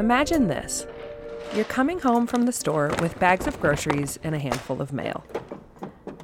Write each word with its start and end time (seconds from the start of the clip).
Imagine 0.00 0.48
this 0.48 0.86
you're 1.54 1.66
coming 1.66 1.98
home 1.98 2.26
from 2.26 2.46
the 2.46 2.52
store 2.52 2.90
with 3.02 3.18
bags 3.18 3.46
of 3.46 3.60
groceries 3.60 4.18
and 4.22 4.34
a 4.34 4.38
handful 4.38 4.80
of 4.80 4.94
mail. 4.94 5.26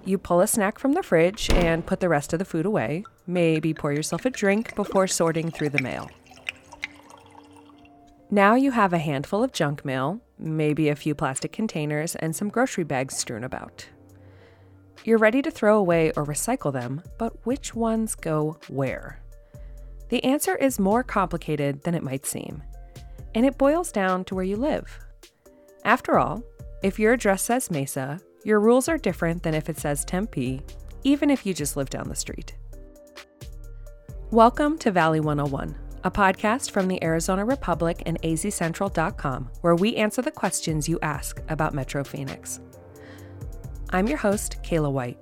You 0.02 0.16
pull 0.16 0.40
a 0.40 0.46
snack 0.46 0.78
from 0.78 0.94
the 0.94 1.02
fridge 1.02 1.50
and 1.50 1.84
put 1.84 2.00
the 2.00 2.08
rest 2.08 2.32
of 2.32 2.38
the 2.38 2.46
food 2.46 2.64
away. 2.64 3.04
Maybe 3.26 3.74
pour 3.74 3.92
yourself 3.92 4.24
a 4.24 4.30
drink 4.30 4.74
before 4.74 5.06
sorting 5.06 5.50
through 5.50 5.68
the 5.68 5.82
mail. 5.82 6.08
Now 8.30 8.54
you 8.54 8.70
have 8.70 8.94
a 8.94 8.98
handful 8.98 9.44
of 9.44 9.52
junk 9.52 9.84
mail, 9.84 10.22
maybe 10.38 10.88
a 10.88 10.96
few 10.96 11.14
plastic 11.14 11.52
containers, 11.52 12.16
and 12.16 12.34
some 12.34 12.48
grocery 12.48 12.84
bags 12.84 13.14
strewn 13.14 13.44
about. 13.44 13.88
You're 15.04 15.18
ready 15.18 15.42
to 15.42 15.50
throw 15.50 15.76
away 15.76 16.12
or 16.12 16.24
recycle 16.24 16.72
them, 16.72 17.02
but 17.18 17.44
which 17.44 17.74
ones 17.74 18.14
go 18.14 18.56
where? 18.68 19.20
The 20.08 20.24
answer 20.24 20.54
is 20.56 20.78
more 20.78 21.02
complicated 21.02 21.82
than 21.82 21.94
it 21.94 22.02
might 22.02 22.24
seem, 22.24 22.62
and 23.36 23.44
it 23.44 23.58
boils 23.58 23.92
down 23.92 24.24
to 24.24 24.34
where 24.34 24.42
you 24.42 24.56
live. 24.56 24.98
After 25.84 26.18
all, 26.18 26.42
if 26.82 26.98
your 26.98 27.12
address 27.12 27.42
says 27.42 27.70
Mesa, 27.70 28.18
your 28.44 28.60
rules 28.60 28.88
are 28.88 28.96
different 28.96 29.42
than 29.42 29.52
if 29.52 29.68
it 29.68 29.76
says 29.76 30.06
Tempe, 30.06 30.62
even 31.04 31.28
if 31.28 31.44
you 31.44 31.52
just 31.52 31.76
live 31.76 31.90
down 31.90 32.08
the 32.08 32.14
street. 32.14 32.54
Welcome 34.30 34.78
to 34.78 34.90
Valley 34.90 35.20
101, 35.20 35.76
a 36.04 36.10
podcast 36.10 36.70
from 36.70 36.88
the 36.88 37.04
Arizona 37.04 37.44
Republic 37.44 38.02
and 38.06 38.18
azcentral.com, 38.22 39.50
where 39.60 39.76
we 39.76 39.96
answer 39.96 40.22
the 40.22 40.30
questions 40.30 40.88
you 40.88 40.98
ask 41.02 41.42
about 41.50 41.74
Metro 41.74 42.04
Phoenix. 42.04 42.60
I'm 43.90 44.08
your 44.08 44.16
host, 44.16 44.56
Kayla 44.62 44.90
White. 44.90 45.18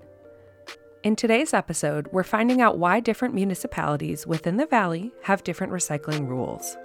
In 1.03 1.17
today's 1.17 1.53
episode, 1.53 2.07
we're 2.13 2.23
finding 2.23 2.61
out 2.61 2.79
why 2.79 3.01
different 3.01 3.35
municipalities 3.35 4.25
within 4.25 4.57
the 4.57 4.67
Valley 4.67 5.11
have 5.25 5.43
different 5.43 5.73
recycling 5.73 6.29
rules. 6.29 6.77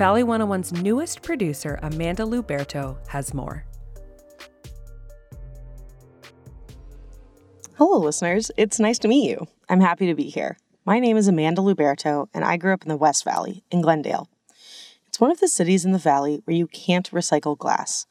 Valley 0.00 0.22
101's 0.22 0.72
newest 0.72 1.20
producer, 1.20 1.78
Amanda 1.82 2.22
Luberto, 2.22 2.96
has 3.08 3.34
more. 3.34 3.66
Hello, 7.76 7.98
listeners. 7.98 8.50
It's 8.56 8.80
nice 8.80 8.98
to 9.00 9.08
meet 9.08 9.28
you. 9.28 9.46
I'm 9.68 9.82
happy 9.82 10.06
to 10.06 10.14
be 10.14 10.30
here. 10.30 10.56
My 10.86 11.00
name 11.00 11.18
is 11.18 11.28
Amanda 11.28 11.60
Luberto, 11.60 12.28
and 12.32 12.46
I 12.46 12.56
grew 12.56 12.72
up 12.72 12.80
in 12.80 12.88
the 12.88 12.96
West 12.96 13.24
Valley, 13.24 13.62
in 13.70 13.82
Glendale. 13.82 14.30
It's 15.06 15.20
one 15.20 15.30
of 15.30 15.40
the 15.40 15.48
cities 15.48 15.84
in 15.84 15.92
the 15.92 15.98
valley 15.98 16.40
where 16.46 16.56
you 16.56 16.66
can't 16.66 17.10
recycle 17.10 17.58
glass. 17.58 18.06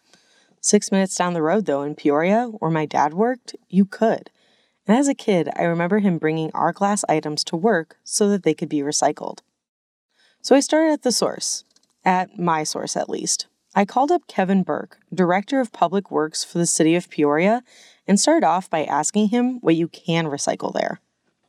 Six 0.61 0.91
minutes 0.91 1.15
down 1.15 1.33
the 1.33 1.41
road, 1.41 1.65
though, 1.65 1.81
in 1.81 1.95
Peoria, 1.95 2.51
where 2.59 2.69
my 2.69 2.85
dad 2.85 3.15
worked, 3.15 3.55
you 3.67 3.85
could. 3.85 4.29
And 4.85 4.95
as 4.95 5.07
a 5.07 5.15
kid, 5.15 5.49
I 5.55 5.63
remember 5.63 5.97
him 5.97 6.19
bringing 6.19 6.51
our 6.53 6.71
glass 6.71 7.03
items 7.09 7.43
to 7.45 7.55
work 7.55 7.97
so 8.03 8.29
that 8.29 8.43
they 8.43 8.53
could 8.53 8.69
be 8.69 8.81
recycled. 8.81 9.39
So 10.41 10.55
I 10.55 10.61
started 10.61 10.93
at 10.93 11.01
the 11.01 11.11
source, 11.11 11.65
at 12.03 12.38
my 12.39 12.64
source 12.64 12.95
at 12.95 13.09
least. 13.09 13.47
I 13.75 13.86
called 13.86 14.11
up 14.11 14.28
Kevin 14.28 14.64
Burke, 14.64 14.97
Director 15.14 15.59
of 15.59 15.72
Public 15.72 16.09
Works 16.09 16.44
for 16.44 16.58
the 16.58 16.66
City 16.66 16.95
of 16.95 17.09
Peoria, 17.09 17.64
and 18.08 18.19
started 18.19 18.45
off 18.45 18.69
by 18.69 18.83
asking 18.83 19.30
him 19.30 19.59
what 19.61 19.75
you 19.75 19.88
can 19.88 20.25
recycle 20.25 20.73
there. 20.73 21.00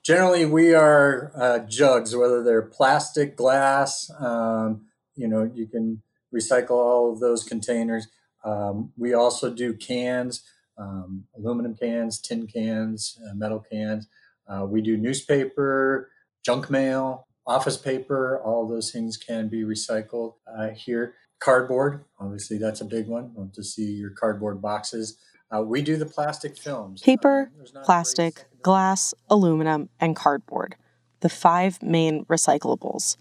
Generally, 0.03 0.47
we 0.47 0.75
are 0.75 1.33
uh, 1.35 1.59
jugs, 1.61 2.15
whether 2.15 2.43
they're 2.43 2.63
plastic, 2.63 3.37
glass, 3.37 4.11
um, 4.19 4.83
you 5.15 5.29
know, 5.29 5.51
you 5.55 5.67
can 5.67 6.03
recycle 6.35 6.71
all 6.73 7.13
of 7.13 7.21
those 7.21 7.45
containers. 7.45 8.09
Um, 8.45 8.93
we 8.97 9.13
also 9.13 9.51
do 9.51 9.75
cans, 9.75 10.43
um, 10.79 11.25
aluminum 11.37 11.75
cans, 11.75 12.21
tin 12.21 12.47
cans, 12.47 13.19
uh, 13.29 13.35
metal 13.35 13.65
cans. 13.71 14.07
Uh, 14.49 14.65
we 14.65 14.81
do 14.81 14.97
newspaper, 14.97 16.11
junk 16.45 16.71
mail, 16.71 17.27
office 17.51 17.77
paper, 17.77 18.41
all 18.45 18.69
those 18.69 18.93
things 18.93 19.17
can 19.17 19.49
be 19.49 19.63
recycled 19.63 20.35
uh, 20.47 20.69
here. 20.69 21.15
Cardboard, 21.41 22.05
obviously, 22.21 22.59
that's 22.59 22.81
a 22.81 22.85
big 22.85 23.09
one. 23.09 23.33
Love 23.35 23.53
to 23.55 23.65
see 23.65 23.91
your 23.93 24.11
cardboard 24.11 24.63
boxes. 24.63 25.19
Uh, 25.51 25.63
we 25.63 25.83
do 25.83 25.97
the 25.97 26.07
plastic 26.07 26.57
films. 26.57 27.03
Paper, 27.03 27.51
uh, 27.75 27.81
plastic, 27.81 28.45
glass, 28.63 29.15
aluminum, 29.29 29.89
and 29.99 30.15
cardboard, 30.15 30.77
the 31.21 31.29
five 31.29 31.83
main 31.83 32.25
recyclables. 32.27 33.17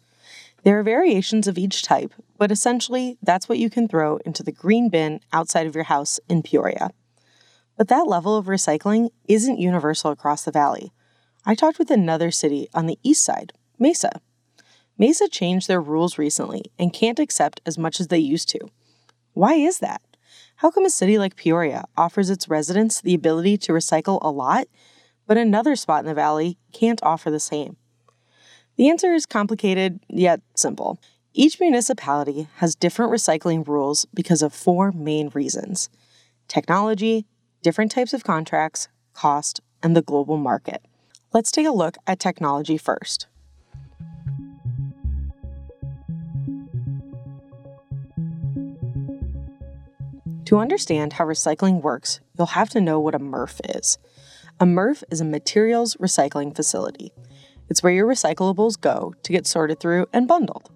There 0.64 0.78
are 0.78 0.84
variations 0.84 1.48
of 1.48 1.58
each 1.58 1.82
type, 1.82 2.14
but 2.38 2.52
essentially, 2.52 3.18
that's 3.24 3.50
what 3.50 3.58
you 3.58 3.70
can 3.70 3.88
throw 3.88 4.18
into 4.18 4.44
the 4.44 4.52
green 4.52 4.90
bin 4.90 5.22
outside 5.34 5.66
of 5.66 5.74
your 5.74 5.86
house 5.86 6.20
in 6.30 6.44
Peoria. 6.44 6.92
But 7.78 7.88
that 7.88 8.08
level 8.08 8.38
of 8.38 8.46
recycling 8.46 9.10
isn't 9.28 9.58
universal 9.58 10.12
across 10.12 10.44
the 10.44 10.52
valley. 10.52 10.92
I 11.46 11.56
talked 11.56 11.80
with 11.80 11.90
another 11.90 12.30
city 12.30 12.68
on 12.76 12.86
the 12.86 13.00
east 13.02 13.24
side, 13.24 13.54
Mesa. 13.80 14.22
Mesa 14.98 15.30
changed 15.30 15.68
their 15.68 15.82
rules 15.82 16.18
recently 16.18 16.64
and 16.78 16.92
can't 16.92 17.20
accept 17.20 17.62
as 17.66 17.78
much 17.78 18.02
as 18.02 18.08
they 18.08 18.20
used 18.20 18.50
to. 18.50 18.60
Why 19.34 19.54
is 19.54 19.80
that? 19.80 20.02
How 20.58 20.70
come 20.70 20.86
a 20.86 20.90
city 20.90 21.18
like 21.18 21.38
Peoria 21.38 21.86
offers 21.96 22.30
its 22.30 22.50
residents 22.50 23.00
the 23.00 23.14
ability 23.14 23.58
to 23.60 23.72
recycle 23.72 24.20
a 24.22 24.30
lot, 24.30 24.68
but 25.26 25.38
another 25.38 25.78
spot 25.78 26.02
in 26.02 26.06
the 26.06 26.14
valley 26.14 26.58
can't 26.74 27.02
offer 27.02 27.32
the 27.32 27.40
same? 27.40 27.78
The 28.76 28.90
answer 28.90 29.14
is 29.14 29.26
complicated 29.26 30.02
yet 30.10 30.42
simple. 30.56 31.00
Each 31.34 31.60
municipality 31.62 32.50
has 32.58 32.76
different 32.76 33.14
recycling 33.14 33.66
rules 33.66 34.06
because 34.14 34.42
of 34.42 34.54
four 34.54 34.92
main 34.92 35.30
reasons 35.30 35.90
technology, 36.50 37.26
different 37.62 37.92
types 37.92 38.14
of 38.14 38.24
contracts, 38.24 38.90
cost, 39.14 39.62
and 39.82 39.96
the 39.96 40.02
global 40.02 40.36
market. 40.36 40.84
Let's 41.32 41.52
take 41.52 41.68
a 41.68 41.72
look 41.72 41.96
at 42.08 42.20
technology 42.20 42.78
first. 42.78 43.28
To 50.50 50.58
understand 50.58 51.14
how 51.14 51.26
recycling 51.26 51.84
works, 51.84 52.22
you'll 52.36 52.48
have 52.48 52.72
to 52.72 52.82
know 52.82 53.00
what 53.00 53.14
a 53.14 53.20
MRF 53.20 53.78
is. 53.78 54.00
A 54.60 54.66
MRF 54.66 55.04
is 55.12 55.22
a 55.22 55.26
materials 55.26 55.96
recycling 55.98 56.56
facility. 56.56 57.14
It's 57.70 57.84
where 57.84 57.94
your 57.94 58.08
recyclables 58.08 58.82
go 58.82 59.14
to 59.22 59.32
get 59.32 59.46
sorted 59.46 59.80
through 59.80 60.08
and 60.12 60.28
bundled. 60.28 60.72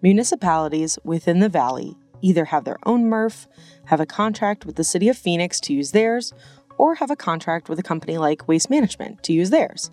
Municipalities 0.00 0.98
within 1.04 1.40
the 1.40 1.50
valley 1.50 1.98
either 2.22 2.46
have 2.46 2.64
their 2.64 2.78
own 2.86 3.10
MRF, 3.10 3.46
have 3.84 4.00
a 4.00 4.06
contract 4.06 4.64
with 4.64 4.76
the 4.76 4.84
city 4.84 5.10
of 5.10 5.18
Phoenix 5.18 5.60
to 5.60 5.74
use 5.74 5.90
theirs, 5.90 6.32
or 6.78 6.94
have 6.94 7.10
a 7.10 7.14
contract 7.14 7.68
with 7.68 7.78
a 7.78 7.82
company 7.82 8.16
like 8.16 8.48
Waste 8.48 8.70
Management 8.70 9.22
to 9.24 9.34
use 9.34 9.50
theirs. 9.50 9.90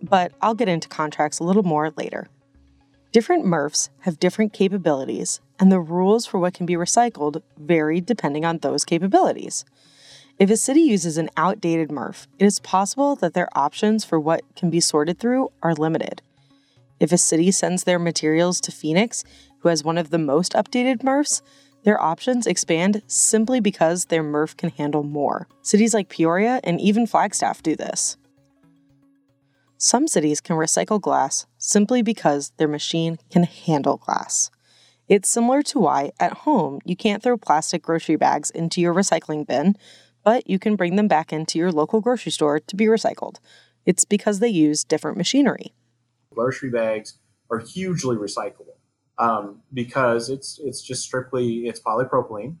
But 0.00 0.30
I'll 0.40 0.54
get 0.54 0.68
into 0.68 0.86
contracts 0.86 1.40
a 1.40 1.44
little 1.44 1.64
more 1.64 1.92
later. 1.96 2.28
Different 3.10 3.46
MRFs 3.46 3.88
have 4.00 4.20
different 4.20 4.52
capabilities, 4.52 5.40
and 5.58 5.72
the 5.72 5.80
rules 5.80 6.26
for 6.26 6.38
what 6.38 6.52
can 6.52 6.66
be 6.66 6.74
recycled 6.74 7.42
vary 7.56 8.02
depending 8.02 8.44
on 8.44 8.58
those 8.58 8.84
capabilities. 8.84 9.64
If 10.38 10.50
a 10.50 10.58
city 10.58 10.82
uses 10.82 11.16
an 11.16 11.30
outdated 11.36 11.88
MRF, 11.88 12.26
it 12.38 12.44
is 12.44 12.60
possible 12.60 13.16
that 13.16 13.32
their 13.32 13.48
options 13.56 14.04
for 14.04 14.20
what 14.20 14.42
can 14.54 14.68
be 14.68 14.78
sorted 14.78 15.18
through 15.18 15.50
are 15.62 15.74
limited. 15.74 16.20
If 17.00 17.10
a 17.10 17.18
city 17.18 17.50
sends 17.50 17.84
their 17.84 17.98
materials 17.98 18.60
to 18.60 18.72
Phoenix, 18.72 19.24
who 19.60 19.70
has 19.70 19.82
one 19.82 19.96
of 19.96 20.10
the 20.10 20.18
most 20.18 20.52
updated 20.52 20.98
MRFs, 20.98 21.40
their 21.84 22.00
options 22.00 22.46
expand 22.46 23.02
simply 23.06 23.58
because 23.58 24.06
their 24.06 24.22
MRF 24.22 24.56
can 24.56 24.68
handle 24.70 25.02
more. 25.02 25.48
Cities 25.62 25.94
like 25.94 26.10
Peoria 26.10 26.60
and 26.62 26.78
even 26.78 27.06
Flagstaff 27.06 27.62
do 27.62 27.74
this. 27.74 28.18
Some 29.80 30.08
cities 30.08 30.40
can 30.40 30.56
recycle 30.56 31.00
glass 31.00 31.46
simply 31.68 32.00
because 32.00 32.52
their 32.56 32.66
machine 32.66 33.18
can 33.30 33.42
handle 33.42 33.98
glass. 33.98 34.50
It's 35.06 35.28
similar 35.28 35.62
to 35.64 35.78
why, 35.78 36.12
at 36.18 36.32
home, 36.32 36.80
you 36.86 36.96
can't 36.96 37.22
throw 37.22 37.36
plastic 37.36 37.82
grocery 37.82 38.16
bags 38.16 38.50
into 38.50 38.80
your 38.80 38.94
recycling 38.94 39.46
bin, 39.46 39.76
but 40.24 40.48
you 40.48 40.58
can 40.58 40.76
bring 40.76 40.96
them 40.96 41.08
back 41.08 41.30
into 41.30 41.58
your 41.58 41.70
local 41.70 42.00
grocery 42.00 42.32
store 42.32 42.58
to 42.58 42.76
be 42.76 42.86
recycled. 42.86 43.36
It's 43.84 44.06
because 44.06 44.38
they 44.38 44.48
use 44.48 44.82
different 44.82 45.18
machinery. 45.18 45.74
Grocery 46.34 46.70
bags 46.70 47.18
are 47.50 47.58
hugely 47.58 48.16
recyclable 48.16 48.76
um, 49.18 49.60
because 49.72 50.30
it's 50.30 50.58
it's 50.62 50.80
just 50.80 51.02
strictly 51.02 51.66
it's 51.66 51.80
polypropylene, 51.80 52.56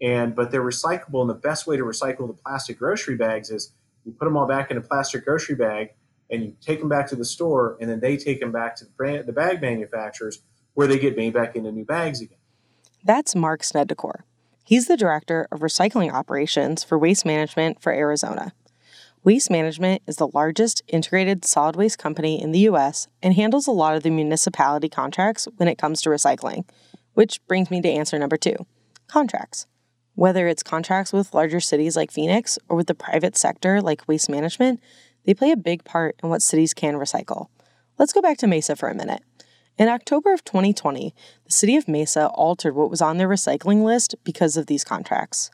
and 0.00 0.36
but 0.36 0.52
they're 0.52 0.62
recyclable. 0.62 1.22
And 1.22 1.30
the 1.30 1.34
best 1.34 1.66
way 1.66 1.76
to 1.76 1.82
recycle 1.82 2.28
the 2.28 2.34
plastic 2.34 2.78
grocery 2.78 3.16
bags 3.16 3.50
is 3.50 3.72
you 4.04 4.12
put 4.12 4.26
them 4.26 4.36
all 4.36 4.46
back 4.46 4.70
in 4.70 4.76
a 4.76 4.80
plastic 4.80 5.24
grocery 5.24 5.56
bag 5.56 5.90
and 6.30 6.42
you 6.42 6.56
take 6.60 6.80
them 6.80 6.88
back 6.88 7.06
to 7.08 7.16
the 7.16 7.24
store, 7.24 7.76
and 7.80 7.88
then 7.90 8.00
they 8.00 8.16
take 8.16 8.40
them 8.40 8.52
back 8.52 8.76
to 8.76 8.84
the, 8.84 8.90
brand, 8.90 9.26
the 9.26 9.32
bag 9.32 9.60
manufacturers 9.60 10.42
where 10.74 10.86
they 10.86 10.98
get 10.98 11.16
made 11.16 11.32
back 11.32 11.54
into 11.54 11.70
new 11.70 11.84
bags 11.84 12.20
again. 12.20 12.38
That's 13.04 13.34
Mark 13.34 13.62
Snedecor. 13.62 14.22
He's 14.64 14.88
the 14.88 14.96
director 14.96 15.46
of 15.52 15.60
recycling 15.60 16.10
operations 16.12 16.82
for 16.82 16.98
Waste 16.98 17.26
Management 17.26 17.82
for 17.82 17.92
Arizona. 17.92 18.52
Waste 19.22 19.50
Management 19.50 20.02
is 20.06 20.16
the 20.16 20.28
largest 20.28 20.82
integrated 20.88 21.44
solid 21.44 21.76
waste 21.76 21.98
company 21.98 22.40
in 22.40 22.52
the 22.52 22.60
U.S. 22.60 23.08
and 23.22 23.34
handles 23.34 23.66
a 23.66 23.72
lot 23.72 23.96
of 23.96 24.02
the 24.02 24.10
municipality 24.10 24.88
contracts 24.88 25.48
when 25.56 25.68
it 25.68 25.78
comes 25.78 26.02
to 26.02 26.10
recycling, 26.10 26.68
which 27.14 27.40
brings 27.46 27.70
me 27.70 27.80
to 27.80 27.88
answer 27.88 28.18
number 28.18 28.36
two 28.36 28.56
contracts. 29.06 29.66
Whether 30.14 30.46
it's 30.46 30.62
contracts 30.62 31.12
with 31.12 31.34
larger 31.34 31.60
cities 31.60 31.96
like 31.96 32.10
Phoenix 32.10 32.58
or 32.68 32.76
with 32.76 32.86
the 32.86 32.94
private 32.94 33.36
sector 33.36 33.80
like 33.80 34.06
Waste 34.06 34.30
Management, 34.30 34.80
they 35.24 35.34
play 35.34 35.50
a 35.50 35.56
big 35.56 35.84
part 35.84 36.16
in 36.22 36.28
what 36.28 36.42
cities 36.42 36.74
can 36.74 36.94
recycle. 36.94 37.48
Let's 37.98 38.12
go 38.12 38.20
back 38.20 38.38
to 38.38 38.46
Mesa 38.46 38.76
for 38.76 38.88
a 38.88 38.94
minute. 38.94 39.22
In 39.76 39.88
October 39.88 40.32
of 40.32 40.44
2020, 40.44 41.14
the 41.44 41.52
city 41.52 41.76
of 41.76 41.88
Mesa 41.88 42.28
altered 42.28 42.74
what 42.74 42.90
was 42.90 43.02
on 43.02 43.18
their 43.18 43.28
recycling 43.28 43.82
list 43.82 44.14
because 44.22 44.56
of 44.56 44.66
these 44.66 44.84
contracts. 44.84 45.50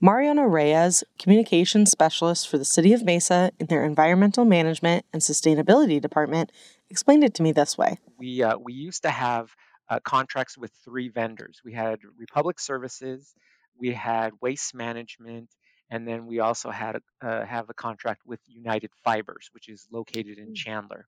Mariano 0.00 0.44
Reyes, 0.44 1.02
communications 1.18 1.90
specialist 1.90 2.48
for 2.48 2.56
the 2.56 2.64
city 2.64 2.92
of 2.92 3.02
Mesa 3.02 3.50
in 3.58 3.66
their 3.66 3.84
environmental 3.84 4.44
management 4.44 5.04
and 5.12 5.20
sustainability 5.20 6.00
department, 6.00 6.52
explained 6.88 7.24
it 7.24 7.34
to 7.34 7.42
me 7.42 7.52
this 7.52 7.76
way. 7.76 7.98
We, 8.16 8.42
uh, 8.42 8.56
we 8.58 8.72
used 8.72 9.02
to 9.02 9.10
have 9.10 9.54
uh, 9.90 9.98
contracts 10.00 10.56
with 10.56 10.70
three 10.84 11.08
vendors. 11.08 11.60
We 11.64 11.72
had 11.72 11.98
Republic 12.16 12.60
Services, 12.60 13.34
we 13.78 13.92
had 13.92 14.32
Waste 14.40 14.74
Management, 14.74 15.50
and 15.90 16.06
then 16.06 16.26
we 16.26 16.40
also 16.40 16.70
had 16.70 16.96
a, 16.96 17.26
uh, 17.26 17.46
have 17.46 17.70
a 17.70 17.74
contract 17.74 18.22
with 18.26 18.40
United 18.46 18.90
Fibers, 19.04 19.48
which 19.52 19.68
is 19.68 19.86
located 19.90 20.38
in 20.38 20.48
hmm. 20.48 20.54
Chandler. 20.54 21.06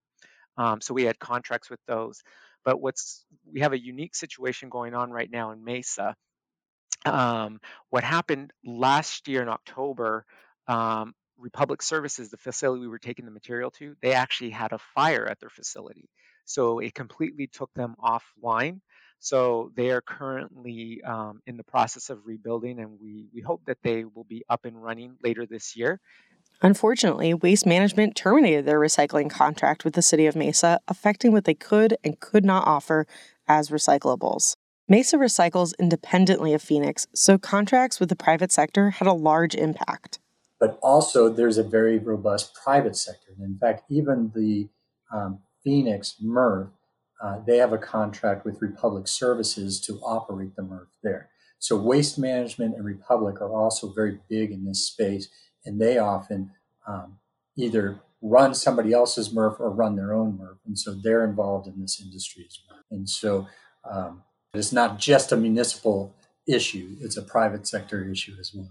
Um, 0.57 0.81
so 0.81 0.95
we 0.95 1.05
had 1.05 1.19
contracts 1.19 1.71
with 1.71 1.81
those. 1.87 2.23
But 2.65 2.81
what's 2.81 3.25
we 3.51 3.61
have 3.61 3.73
a 3.73 3.81
unique 3.81 4.15
situation 4.15 4.69
going 4.69 4.95
on 4.95 5.11
right 5.11 5.31
now 5.31 5.53
in 5.53 5.65
Mesa. 5.65 6.15
Um, 7.07 7.61
what 7.89 8.05
happened 8.05 8.53
last 8.63 9.27
year 9.29 9.41
in 9.41 9.49
October, 9.49 10.27
um, 10.69 11.15
Republic 11.39 11.81
Services, 11.81 12.29
the 12.29 12.37
facility 12.37 12.83
we 12.83 12.89
were 12.89 12.99
taking 12.99 13.25
the 13.25 13.31
material 13.31 13.71
to, 13.73 13.97
they 14.03 14.13
actually 14.13 14.51
had 14.51 14.73
a 14.73 14.79
fire 14.95 15.27
at 15.27 15.41
their 15.41 15.49
facility. 15.49 16.11
So 16.45 16.81
it 16.81 16.95
completely 16.95 17.47
took 17.47 17.73
them 17.75 17.95
offline. 17.99 18.81
So 19.21 19.71
they 19.77 19.91
are 19.91 20.01
currently 20.01 21.03
um, 21.03 21.43
in 21.47 21.59
the 21.59 21.63
process 21.63 22.09
of 22.09 22.27
rebuilding, 22.27 22.81
and 22.81 22.99
we, 23.01 23.27
we 23.35 23.43
hope 23.43 23.61
that 23.67 23.77
they 23.83 24.05
will 24.05 24.25
be 24.25 24.43
up 24.49 24.65
and 24.65 24.83
running 24.83 25.17
later 25.23 25.45
this 25.47 25.77
year. 25.77 26.01
Unfortunately, 26.63 27.35
Waste 27.35 27.67
Management 27.67 28.17
terminated 28.17 28.65
their 28.65 28.81
recycling 28.81 29.31
contract 29.31 29.85
with 29.85 29.95
the 29.95 30.03
city 30.03 30.27
of 30.27 30.37
Mesa, 30.37 30.81
affecting 30.89 31.33
what 31.33 31.45
they 31.45 31.55
could 31.55 31.97
and 32.03 32.19
could 32.19 32.45
not 32.45 32.67
offer 32.67 33.07
as 33.47 33.69
recyclables. 33.69 34.57
Mesa 34.89 35.17
recycles 35.17 35.73
independently 35.79 36.55
of 36.55 36.63
Phoenix, 36.63 37.07
so 37.15 37.39
contracts 37.39 38.01
with 38.01 38.09
the 38.09 38.17
private 38.17 38.51
sector 38.51 38.91
had 38.91 39.07
a 39.07 39.13
large 39.13 39.55
impact. 39.55 40.19
But 40.59 40.79
also, 40.83 41.29
there's 41.29 41.59
a 41.59 41.63
very 41.63 41.99
robust 41.99 42.55
private 42.55 42.97
sector. 42.97 43.33
In 43.39 43.57
fact, 43.59 43.85
even 43.91 44.33
the 44.35 44.69
um, 45.13 45.41
Phoenix 45.63 46.17
MRF, 46.23 46.71
uh, 47.23 47.39
they 47.47 47.59
have 47.59 47.73
a 47.73 47.79
contract 47.79 48.45
with 48.45 48.63
Republic 48.63 49.07
Services 49.07 49.81
to 49.83 50.01
operate 50.01 50.57
the 50.57 50.63
MRF 50.63 50.87
there. 51.03 51.29
So 51.59 51.77
Waste 51.77 52.19
Management 52.19 52.75
and 52.75 52.85
Republic 52.85 53.41
are 53.43 53.53
also 53.53 53.93
very 53.93 54.19
big 54.29 54.51
in 54.51 54.65
this 54.65 54.87
space, 54.87 55.29
and 55.65 55.81
they 55.81 55.99
often 55.99 56.53
um, 56.87 57.19
either 57.57 58.01
run 58.23 58.55
somebody 58.55 58.93
else's 58.93 59.29
MRF 59.31 59.61
or 59.61 59.71
run 59.71 59.97
their 59.97 60.15
own 60.15 60.39
MRF, 60.39 60.59
and 60.67 60.79
so 60.79 60.95
they're 60.95 61.25
involved 61.25 61.67
in 61.69 61.81
this 61.81 62.01
industry 62.01 62.47
as 62.47 62.59
well. 62.69 62.81
And 62.91 63.09
so 63.09 63.47
um, 63.89 64.23
it's 64.55 64.73
not 64.73 64.99
just 64.99 65.33
a 65.33 65.37
municipal 65.37 66.15
issue; 66.47 66.97
it's 67.01 67.19
a 67.19 67.23
private 67.23 67.67
sector 67.67 68.11
issue 68.11 68.37
as 68.41 68.55
well. 68.55 68.71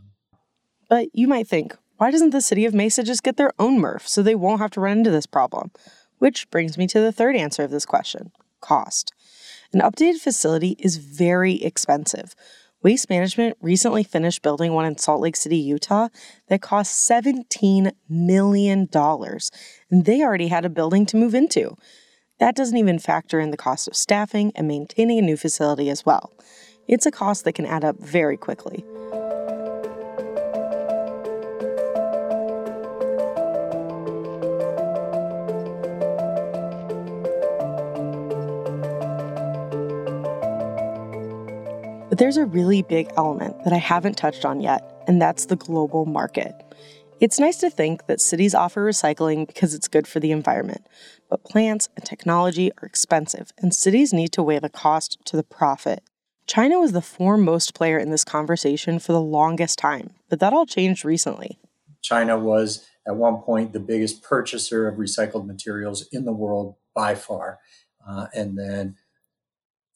But 0.89 1.09
you 1.13 1.27
might 1.27 1.47
think, 1.47 1.77
why 1.97 2.09
doesn't 2.09 2.31
the 2.31 2.41
city 2.41 2.65
of 2.65 2.73
Mesa 2.73 3.03
just 3.03 3.21
get 3.21 3.37
their 3.37 3.51
own 3.59 3.79
MRF 3.79 4.07
so 4.07 4.23
they 4.23 4.33
won't 4.33 4.61
have 4.61 4.71
to 4.71 4.79
run 4.79 4.97
into 4.97 5.11
this 5.11 5.27
problem? 5.27 5.71
Which 6.19 6.49
brings 6.51 6.77
me 6.77 6.87
to 6.87 6.99
the 6.99 7.11
third 7.11 7.35
answer 7.35 7.63
of 7.63 7.71
this 7.71 7.85
question 7.85 8.31
cost. 8.61 9.13
An 9.73 9.81
updated 9.81 10.19
facility 10.19 10.75
is 10.79 10.97
very 10.97 11.63
expensive. 11.63 12.35
Waste 12.81 13.09
Management 13.09 13.57
recently 13.61 14.03
finished 14.03 14.41
building 14.41 14.73
one 14.73 14.85
in 14.85 14.97
Salt 14.97 15.21
Lake 15.21 15.35
City, 15.35 15.57
Utah 15.57 16.07
that 16.47 16.61
cost 16.61 17.09
$17 17.09 17.91
million, 18.07 18.89
and 18.93 20.05
they 20.05 20.21
already 20.21 20.47
had 20.47 20.65
a 20.65 20.69
building 20.69 21.05
to 21.07 21.17
move 21.17 21.35
into. 21.35 21.75
That 22.39 22.55
doesn't 22.55 22.77
even 22.77 22.99
factor 22.99 23.39
in 23.39 23.51
the 23.51 23.57
cost 23.57 23.87
of 23.87 23.97
staffing 23.97 24.53
and 24.55 24.67
maintaining 24.67 25.19
a 25.19 25.23
new 25.23 25.35
facility 25.35 25.89
as 25.89 26.05
well. 26.05 26.31
It's 26.87 27.05
a 27.05 27.11
cost 27.11 27.43
that 27.43 27.53
can 27.53 27.65
add 27.65 27.83
up 27.83 27.99
very 27.99 28.37
quickly. 28.37 28.85
There's 42.19 42.37
a 42.37 42.45
really 42.45 42.81
big 42.81 43.09
element 43.15 43.63
that 43.63 43.71
I 43.71 43.77
haven't 43.77 44.17
touched 44.17 44.43
on 44.43 44.59
yet, 44.59 45.03
and 45.07 45.21
that's 45.21 45.45
the 45.45 45.55
global 45.55 46.05
market. 46.05 46.53
It's 47.21 47.39
nice 47.39 47.57
to 47.59 47.69
think 47.69 48.07
that 48.07 48.19
cities 48.19 48.53
offer 48.53 48.85
recycling 48.85 49.47
because 49.47 49.73
it's 49.73 49.87
good 49.87 50.05
for 50.05 50.19
the 50.19 50.33
environment, 50.33 50.85
but 51.29 51.45
plants 51.45 51.87
and 51.95 52.03
technology 52.03 52.71
are 52.81 52.85
expensive, 52.85 53.53
and 53.57 53.73
cities 53.73 54.11
need 54.11 54.33
to 54.33 54.43
weigh 54.43 54.59
the 54.59 54.69
cost 54.69 55.17
to 55.25 55.37
the 55.37 55.43
profit. 55.43 56.03
China 56.45 56.77
was 56.79 56.91
the 56.91 57.01
foremost 57.01 57.73
player 57.73 57.97
in 57.97 58.09
this 58.09 58.25
conversation 58.25 58.99
for 58.99 59.13
the 59.13 59.21
longest 59.21 59.79
time, 59.79 60.09
but 60.27 60.41
that 60.41 60.51
all 60.51 60.65
changed 60.65 61.05
recently. 61.05 61.57
China 62.01 62.37
was 62.37 62.85
at 63.07 63.15
one 63.15 63.37
point 63.37 63.71
the 63.71 63.79
biggest 63.79 64.23
purchaser 64.23 64.89
of 64.89 64.97
recycled 64.97 65.45
materials 65.45 66.05
in 66.11 66.25
the 66.25 66.33
world 66.33 66.75
by 66.93 67.15
far. 67.15 67.59
Uh, 68.05 68.27
and 68.33 68.57
then 68.57 68.95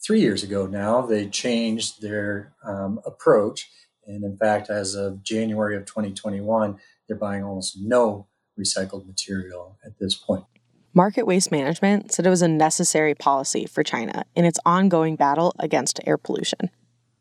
three 0.05 0.19
years 0.19 0.43
ago 0.43 0.67
now, 0.67 1.01
they 1.01 1.27
changed 1.27 2.01
their 2.01 2.53
um, 2.63 2.99
approach. 3.05 3.69
And 4.05 4.23
in 4.23 4.37
fact, 4.37 4.69
as 4.69 4.95
of 4.95 5.23
January 5.23 5.77
of 5.77 5.85
2021, 5.85 6.77
they're 7.07 7.17
buying 7.17 7.43
almost 7.43 7.77
no 7.79 8.27
recycled 8.59 9.07
material 9.07 9.77
at 9.85 9.97
this 9.99 10.15
point. 10.15 10.43
Mark 10.93 11.17
at 11.17 11.25
Waste 11.25 11.51
Management 11.51 12.11
said 12.11 12.27
it 12.27 12.29
was 12.29 12.43
a 12.43 12.47
necessary 12.47 13.15
policy 13.15 13.65
for 13.65 13.81
China 13.81 14.25
in 14.35 14.45
its 14.45 14.59
ongoing 14.65 15.15
battle 15.15 15.55
against 15.57 15.99
air 16.05 16.17
pollution. 16.17 16.69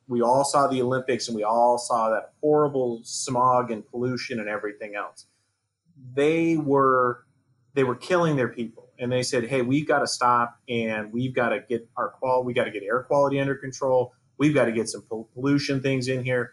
We 0.09 0.21
all 0.21 0.45
saw 0.45 0.67
the 0.67 0.83
Olympics 0.83 1.29
and 1.29 1.37
we 1.37 1.43
all 1.43 1.79
saw 1.79 2.11
that 2.11 2.33
horrible 2.43 3.01
smog 3.03 3.71
and 3.71 3.87
pollution 3.87 4.41
and 4.41 4.49
everything 4.49 4.95
else. 4.95 5.27
They 6.15 6.57
were 6.57 7.25
they 7.75 7.85
were 7.85 7.95
killing 7.95 8.37
their 8.37 8.49
people 8.49 8.92
and 9.03 9.11
they 9.11 9.23
said, 9.23 9.45
"Hey, 9.45 9.63
we've 9.63 9.87
got 9.87 10.01
to 10.01 10.07
stop, 10.07 10.59
and 10.69 11.13
we've 11.13 11.35
got 11.35 11.51
to 11.51 11.61
get 11.69 11.89
our 11.97 12.11
qual, 12.11 12.45
we 12.45 12.55
got 12.55 12.65
to 12.65 12.71
get 12.71 12.83
air 12.83 13.03
quality 13.03 13.41
under 13.41 13.55
control. 13.55 14.13
We've 14.39 14.55
got 14.55 14.67
to 14.67 14.73
get 14.73 14.89
some 14.89 15.05
pollution 15.35 15.83
things 15.83 16.09
in 16.09 16.25
here." 16.25 16.53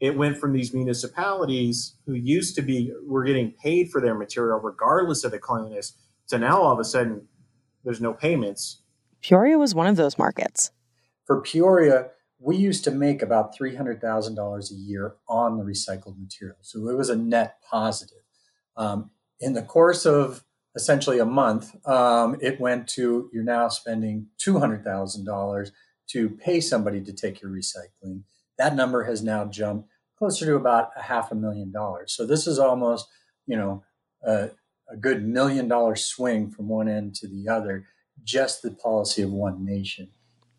It 0.00 0.16
went 0.16 0.38
from 0.38 0.54
these 0.54 0.72
municipalities 0.72 1.96
who 2.06 2.14
used 2.14 2.54
to 2.56 2.62
be 2.62 2.92
were 3.06 3.22
getting 3.22 3.52
paid 3.62 3.90
for 3.90 4.00
their 4.00 4.14
material 4.14 4.58
regardless 4.58 5.24
of 5.24 5.30
the 5.30 5.38
cleanliness 5.38 5.92
to 6.28 6.38
now 6.38 6.62
all 6.62 6.72
of 6.72 6.78
a 6.78 6.84
sudden 6.84 7.28
there's 7.84 8.00
no 8.00 8.14
payments. 8.14 8.82
Peoria 9.20 9.58
was 9.58 9.74
one 9.74 9.86
of 9.86 9.96
those 9.96 10.16
markets. 10.16 10.70
For 11.26 11.40
Peoria, 11.42 12.08
we 12.38 12.56
used 12.56 12.84
to 12.84 12.90
make 12.90 13.20
about 13.20 13.56
$300,000 13.56 14.70
a 14.70 14.74
year 14.74 15.16
on 15.28 15.58
the 15.58 15.64
recycled 15.64 16.18
material. 16.18 16.56
So 16.62 16.88
it 16.88 16.96
was 16.96 17.10
a 17.10 17.16
net 17.16 17.56
positive. 17.70 18.22
Um, 18.76 19.10
in 19.40 19.52
the 19.52 19.62
course 19.62 20.06
of 20.06 20.44
essentially 20.74 21.18
a 21.18 21.24
month, 21.24 21.74
um, 21.86 22.36
it 22.40 22.60
went 22.60 22.88
to 22.88 23.28
you're 23.32 23.42
now 23.42 23.68
spending 23.68 24.26
$200,000 24.44 25.70
to 26.10 26.30
pay 26.30 26.60
somebody 26.60 27.00
to 27.02 27.12
take 27.12 27.40
your 27.40 27.50
recycling. 27.50 28.22
That 28.58 28.74
number 28.74 29.04
has 29.04 29.22
now 29.22 29.44
jumped 29.46 29.88
closer 30.18 30.44
to 30.46 30.54
about 30.54 30.90
a 30.96 31.02
half 31.02 31.32
a 31.32 31.34
million 31.34 31.72
dollars. 31.72 32.12
So 32.12 32.26
this 32.26 32.46
is 32.46 32.58
almost, 32.58 33.08
you 33.46 33.56
know, 33.56 33.82
a, 34.22 34.50
a 34.90 34.96
good 34.96 35.24
million 35.24 35.66
dollar 35.66 35.96
swing 35.96 36.50
from 36.50 36.68
one 36.68 36.88
end 36.88 37.14
to 37.16 37.28
the 37.28 37.48
other, 37.48 37.86
just 38.22 38.62
the 38.62 38.70
policy 38.70 39.22
of 39.22 39.32
one 39.32 39.64
nation. 39.64 40.10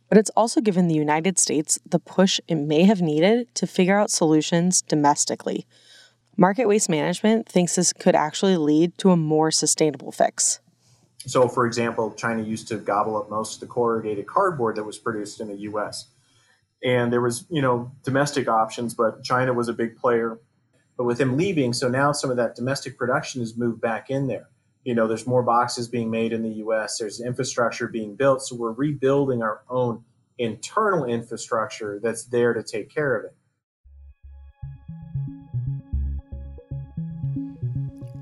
But 0.10 0.18
it's 0.18 0.32
also 0.36 0.62
given 0.62 0.88
the 0.88 0.96
United 0.96 1.38
States 1.38 1.80
the 1.86 2.00
push 2.00 2.39
it 2.48 2.56
may 2.56 2.84
have 2.84 3.01
needed 3.01 3.53
to 3.56 3.68
figure 3.68 3.98
out 3.98 4.10
solutions 4.10 4.82
domestically 4.82 5.65
Mark 6.38 6.60
at 6.60 6.68
Waste 6.68 6.90
Management 6.90 7.48
thinks 7.48 7.76
this 7.76 7.94
could 7.94 8.16
actually 8.16 8.58
lead 8.58 8.98
to 9.00 9.12
a 9.12 9.18
more 9.18 9.52
sustainable 9.52 10.12
fix. 10.12 10.60
So, 11.26 11.48
for 11.48 11.68
example, 11.68 12.12
China 12.14 12.42
used 12.42 12.68
to 12.70 12.78
gobble 12.78 13.16
up 13.16 13.30
most 13.30 13.56
of 13.56 13.60
the 13.60 13.68
corrugated 13.68 14.26
cardboard 14.26 14.76
that 14.78 14.84
was 14.84 14.98
produced 14.98 15.40
in 15.40 15.50
the 15.50 15.58
U.S. 15.58 16.08
And 16.84 17.14
there 17.14 17.22
was, 17.22 17.46
you 17.50 17.62
know, 17.62 17.92
domestic 18.04 18.48
options, 18.48 18.94
but 18.94 19.24
China 19.24 19.54
was 19.54 19.68
a 19.68 19.74
big 19.74 19.98
player. 19.98 20.40
But 20.98 21.04
with 21.04 21.22
him 21.22 21.38
leaving, 21.38 21.74
so 21.74 21.90
now 21.90 22.12
some 22.12 22.32
of 22.32 22.38
that 22.38 22.56
domestic 22.56 22.98
production 22.98 23.42
is 23.42 23.56
moved 23.56 23.82
back 23.82 24.10
in 24.10 24.28
there. 24.28 24.50
You 24.84 24.96
know, 24.96 25.08
there's 25.08 25.28
more 25.28 25.44
boxes 25.44 25.88
being 25.88 26.10
made 26.10 26.34
in 26.34 26.42
the 26.42 26.56
U.S. 26.56 26.98
There's 26.98 27.22
infrastructure 27.22 27.88
being 27.88 28.16
built, 28.16 28.42
so 28.42 28.56
we're 28.56 28.72
rebuilding 28.72 29.44
our 29.44 29.62
own 29.70 30.04
internal 30.40 31.06
infrastructure 31.06 32.00
that's 32.02 32.24
there 32.24 32.54
to 32.54 32.64
take 32.64 32.90
care 32.90 33.16
of 33.16 33.26
it. 33.26 33.36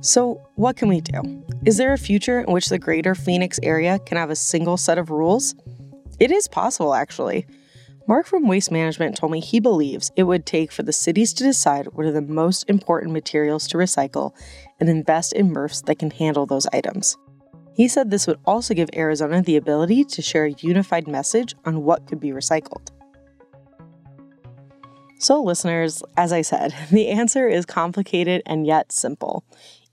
So, 0.02 0.42
what 0.56 0.78
can 0.78 0.88
we 0.88 1.02
do? 1.02 1.44
Is 1.66 1.76
there 1.76 1.92
a 1.92 1.98
future 1.98 2.40
in 2.40 2.54
which 2.54 2.70
the 2.70 2.80
greater 2.80 3.14
Phoenix 3.14 3.60
area 3.62 4.00
can 4.00 4.18
have 4.18 4.30
a 4.30 4.36
single 4.36 4.78
set 4.78 4.98
of 4.98 5.10
rules? 5.10 5.56
It 6.22 6.32
is 6.32 6.48
possible, 6.48 6.94
actually. 6.94 7.46
Mark 8.08 8.26
from 8.26 8.48
Waste 8.48 8.72
Management 8.72 9.18
told 9.18 9.34
me 9.34 9.42
he 9.42 9.60
believes 9.60 10.10
it 10.16 10.24
would 10.24 10.46
take 10.46 10.72
for 10.72 10.84
the 10.84 10.94
cities 10.94 11.34
to 11.34 11.44
decide 11.44 11.88
what 11.88 12.06
are 12.06 12.14
the 12.14 12.22
most 12.22 12.70
important 12.70 13.12
materials 13.12 13.68
to 13.68 13.78
recycle 13.78 14.34
and 14.80 14.88
invest 14.88 15.34
in 15.34 15.54
MRFs 15.54 15.86
that 15.86 16.00
can 16.00 16.12
handle 16.12 16.46
those 16.46 16.66
items. 16.72 17.18
He 17.74 17.90
said 17.90 18.10
this 18.10 18.26
would 18.26 18.40
also 18.46 18.74
give 18.74 18.90
Arizona 18.96 19.42
the 19.42 19.58
ability 19.58 20.06
to 20.06 20.22
share 20.22 20.46
a 20.46 20.56
unified 20.60 21.08
message 21.08 21.56
on 21.66 21.84
what 21.84 22.08
could 22.08 22.22
be 22.22 22.30
recycled. 22.30 22.90
So, 25.22 25.44
listeners, 25.44 26.02
as 26.16 26.32
I 26.32 26.42
said, 26.42 26.74
the 26.92 27.10
answer 27.10 27.48
is 27.48 27.66
complicated 27.66 28.42
and 28.46 28.66
yet 28.66 28.92
simple. 28.92 29.44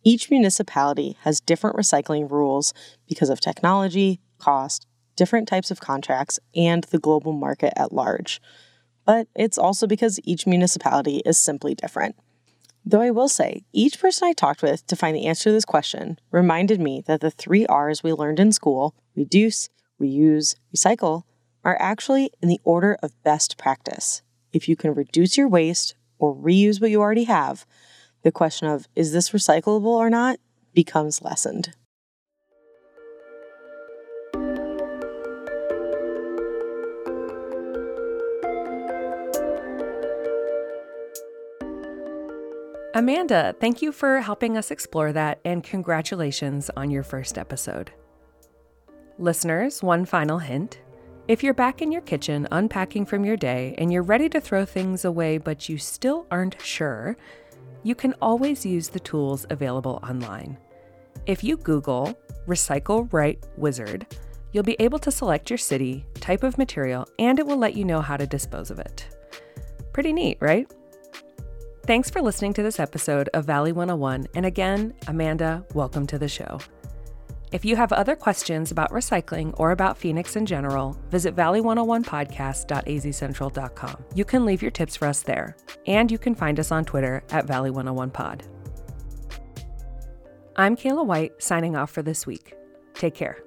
Each 0.07 0.31
municipality 0.31 1.17
has 1.23 1.41
different 1.41 1.75
recycling 1.77 2.31
rules 2.31 2.73
because 3.09 3.29
of 3.29 3.41
technology, 3.41 4.21
cost, 4.39 4.87
different 5.17 5.49
types 5.49 5.73
of 5.73 5.81
contracts, 5.81 6.39
and 6.55 6.85
the 6.85 7.01
global 7.01 7.33
market 7.33 7.73
at 7.75 7.93
large. 7.93 8.41
But 9.05 9.27
it's 9.35 9.59
also 9.59 9.89
because 9.89 10.21
each 10.23 10.47
municipality 10.47 11.23
is 11.27 11.39
simply 11.39 11.75
different. 11.75 12.15
Though 12.85 13.01
I 13.01 13.11
will 13.11 13.29
say, 13.29 13.65
each 13.73 13.99
person 13.99 14.29
I 14.29 14.33
talked 14.33 14.63
with 14.63 14.87
to 14.87 14.95
find 14.95 15.17
the 15.17 15.27
answer 15.27 15.51
to 15.51 15.53
this 15.53 15.65
question 15.65 16.21
reminded 16.31 16.81
me 16.81 17.03
that 17.09 17.21
the 17.21 17.33
three 17.33 17.67
R's 17.67 18.05
we 18.05 18.13
learned 18.13 18.39
in 18.39 18.53
school 18.53 18.95
reduce, 19.17 19.69
reuse, 20.01 20.55
recycle 20.73 21.25
are 21.65 21.77
actually 21.81 22.31
in 22.41 22.49
the 22.49 22.61
order 22.63 22.97
of 23.03 23.21
best 23.25 23.59
practice. 23.59 24.23
If 24.53 24.69
you 24.69 24.77
can 24.77 24.95
reduce 24.95 25.37
your 25.37 25.49
waste 25.49 25.97
or 26.21 26.33
reuse 26.33 26.81
what 26.81 26.93
you 26.93 27.01
already 27.01 27.25
have, 27.25 27.67
the 28.27 28.33
question 28.33 28.67
of 28.67 28.89
is 28.97 29.13
this 29.13 29.31
recyclable 29.31 29.87
or 29.87 30.11
not 30.11 30.41
becomes 30.75 31.23
lessened. 31.23 31.73
Amanda, 42.95 43.55
thank 43.61 43.81
you 43.81 43.93
for 43.93 44.21
helping 44.21 44.57
us 44.57 44.73
explore 44.73 45.13
that, 45.13 45.39
and 45.45 45.63
congratulations 45.63 46.69
on 46.77 46.91
your 46.91 47.05
first 47.05 47.39
episode. 47.39 47.93
Listeners, 49.19 49.85
one 49.85 50.05
final 50.05 50.39
hint. 50.41 50.81
If 51.29 51.45
you're 51.45 51.55
back 51.55 51.81
in 51.81 51.93
your 51.93 52.03
kitchen 52.03 52.49
unpacking 52.51 53.07
from 53.07 53.25
your 53.25 53.37
day 53.37 53.77
and 53.79 53.93
you're 53.93 54.03
ready 54.03 54.29
to 54.31 54.41
throw 54.41 54.65
things 54.65 55.05
away 55.05 55.39
but 55.39 55.69
you 55.69 55.79
still 55.79 56.27
aren't 56.31 56.61
sure, 56.61 57.17
you 57.87 57.95
can 57.95 58.17
always 58.21 58.67
use 58.67 58.89
the 58.89 58.99
tools 58.99 59.47
available 59.49 60.01
online. 60.03 60.59
If 61.25 61.45
you 61.45 61.57
Google 61.57 62.19
Recycle 62.49 63.09
Right 63.13 63.39
Wizard, 63.57 64.09
you'll 64.51 64.65
be 64.65 64.75
able 64.81 64.99
to 64.99 65.13
select 65.13 65.51
your 65.51 65.57
city, 65.57 66.05
type 66.17 66.43
of 66.43 66.59
material, 66.59 67.07
and 67.21 67.39
it 67.39 67.47
will 67.47 67.59
let 67.59 67.77
you 67.77 67.85
know 67.85 68.01
how 68.01 68.17
to 68.17 68.27
dispose 68.27 68.73
of 68.73 68.81
it. 68.81 69.07
Pretty 69.93 70.13
neat, 70.13 70.37
right? 70.41 70.69
Thanks 71.85 72.11
for 72.11 72.21
listening 72.21 72.55
to 72.55 72.63
this 72.65 72.81
episode 72.81 73.29
of 73.35 73.45
Valley 73.45 73.71
101. 73.71 74.27
And 74.35 74.47
again, 74.47 74.93
Amanda, 75.07 75.65
welcome 75.73 76.09
to 76.09 76.19
the 76.19 76.29
show. 76.29 76.59
If 77.53 77.65
you 77.65 77.77
have 77.77 77.93
other 77.93 78.17
questions 78.17 78.73
about 78.73 78.91
recycling 78.91 79.55
or 79.59 79.71
about 79.71 79.97
Phoenix 79.97 80.35
in 80.35 80.47
general, 80.47 80.99
visit 81.11 81.37
valley101podcast.azcentral.com. 81.37 84.05
You 84.15 84.25
can 84.25 84.45
leave 84.45 84.63
your 84.63 84.73
tips 84.73 84.97
for 84.97 85.07
us 85.07 85.23
there, 85.23 85.57
and 85.87 86.11
you 86.11 86.19
can 86.19 86.35
find 86.35 86.59
us 86.59 86.73
on 86.73 86.85
Twitter 86.85 87.23
at 87.31 87.47
Valley101pod. 87.47 88.41
I'm 90.57 90.77
Kayla 90.77 91.07
White, 91.07 91.41
signing 91.41 91.77
off 91.77 91.91
for 91.91 92.03
this 92.03 92.27
week. 92.27 92.55
Take 92.95 93.15
care. 93.15 93.46